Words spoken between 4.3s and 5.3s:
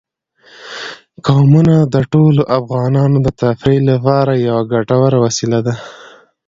یوه ګټوره